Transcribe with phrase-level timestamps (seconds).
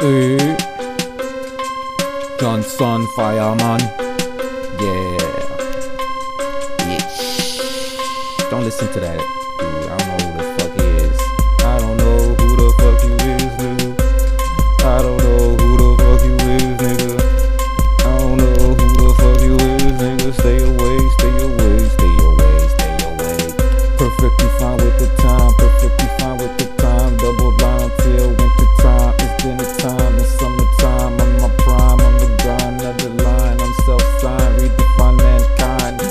[0.00, 0.38] Hey.
[2.40, 3.80] Johnson Fireman.
[4.80, 5.18] Yeah.
[6.88, 7.04] Yeah.
[8.48, 9.20] Don't listen to that
[9.58, 9.90] dude.
[9.90, 11.20] I don't know who the fuck he is.
[11.60, 13.92] I don't know who the fuck you is, nigga.
[14.86, 17.12] I don't know who the fuck you is, nigga.
[18.00, 20.32] I don't know who the fuck you is, nigga.
[20.40, 23.36] Stay away, stay away, stay away, stay away.
[23.98, 25.52] Perfectly fine with the time,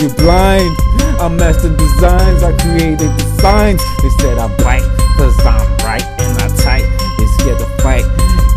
[0.00, 0.74] You're blind.
[1.20, 3.82] I master designs, I created the signs.
[4.00, 4.80] They said I bite,
[5.18, 6.88] cause I'm right and I tight.
[7.18, 8.08] They scared to fight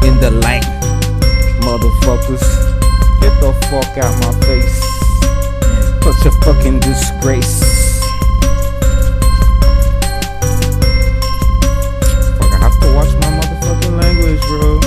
[0.08, 0.64] in the light.
[1.68, 2.48] Motherfuckers,
[3.20, 4.80] get the fuck out my face.
[6.00, 7.60] Such a fucking disgrace.
[12.40, 14.80] Fuck, I have to watch my motherfucking language, bro.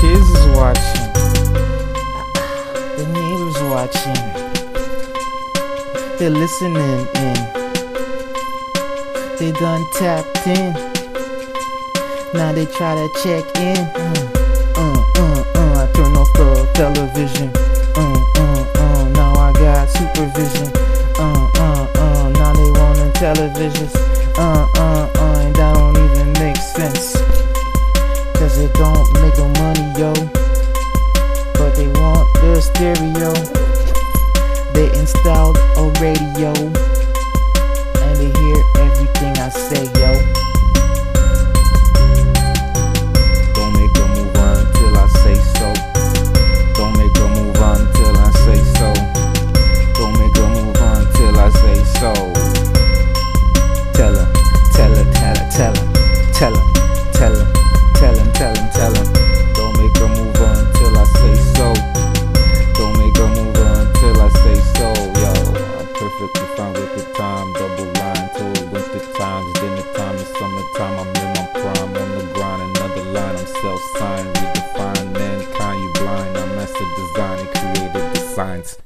[0.00, 1.04] Kids is watching.
[2.96, 4.35] The neighbors watching.
[6.18, 7.34] They're listening in.
[9.38, 10.72] They done tapped in.
[12.32, 13.76] Now they try to check in.
[13.94, 14.14] Uh,
[14.76, 15.84] uh, uh, uh.
[15.84, 17.52] I turn off the television.
[17.94, 19.08] Uh, uh, uh.
[19.10, 20.72] Now I got supervision.
[21.18, 22.28] Uh, uh, uh.
[22.30, 23.94] Now they want televisions.
[24.38, 25.40] Uh, uh, uh.
[25.44, 27.12] And that don't even make sense.
[28.38, 30.14] Cause it don't make no money, yo.
[31.58, 33.75] But they want the stereo.
[34.76, 36.52] They installed a radio.
[36.52, 40.45] And they hear everything I say, yo.
[73.76, 75.82] I'm self-signed, redefine mankind.
[75.82, 78.78] You blind, I master design and created the signs.